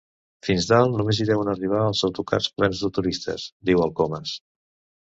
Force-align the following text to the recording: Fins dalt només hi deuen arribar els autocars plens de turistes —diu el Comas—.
Fins 0.45 0.69
dalt 0.71 0.95
només 1.01 1.19
hi 1.19 1.27
deuen 1.31 1.53
arribar 1.53 1.83
els 1.91 2.03
autocars 2.09 2.51
plens 2.59 2.83
de 2.87 2.93
turistes 2.99 3.47
—diu 3.69 3.89
el 3.89 3.97
Comas—. 4.03 4.39